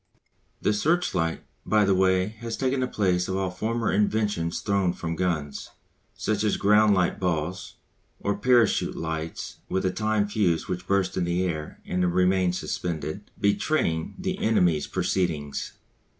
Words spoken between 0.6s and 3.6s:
The searchlight, by the way, has taken the place of all